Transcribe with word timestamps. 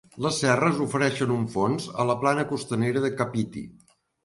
Les 0.25 0.37
serres 0.43 0.79
ofereixen 0.85 1.33
un 1.35 1.43
fons 1.57 1.87
a 2.05 2.07
la 2.13 2.17
plana 2.25 2.47
costanera 2.55 3.07
de 3.07 3.15
Kapiti. 3.23 3.67